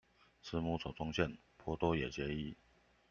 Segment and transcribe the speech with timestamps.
[0.41, 2.57] 慈母手中線，波多野結衣